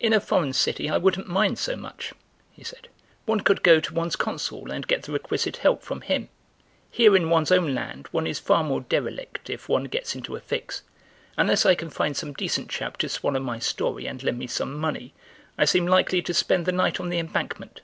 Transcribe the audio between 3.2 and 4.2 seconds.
"one could go to one's